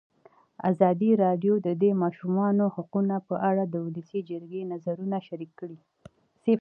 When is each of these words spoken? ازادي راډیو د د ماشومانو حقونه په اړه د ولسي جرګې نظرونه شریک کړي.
ازادي 0.71 1.11
راډیو 1.23 1.53
د 1.65 1.67
د 1.81 1.83
ماشومانو 2.03 2.65
حقونه 2.75 3.15
په 3.27 3.35
اړه 3.49 3.63
د 3.67 3.75
ولسي 3.85 4.19
جرګې 4.29 4.61
نظرونه 4.73 5.17
شریک 5.27 5.51
کړي. 5.59 5.77